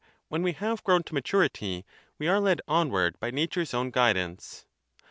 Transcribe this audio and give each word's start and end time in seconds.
xjci 0.31 0.41
we 0.41 0.53
have 0.53 0.83
grown 0.83 1.03
to 1.03 1.13
maturity, 1.13 1.85
we 2.17 2.27
are 2.27 2.39
led 2.39 2.59
onward 2.67 3.19
by 3.19 3.29
nature's 3.29 3.71
own 3.71 3.91
guidance. 3.91 4.65